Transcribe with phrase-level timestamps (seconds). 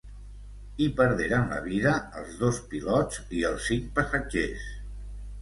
[0.85, 1.91] Hi perderen la vida
[2.21, 4.67] els dos pilots i els cinc passatgers.